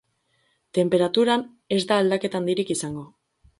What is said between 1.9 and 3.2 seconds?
da aldaketa handirik izango.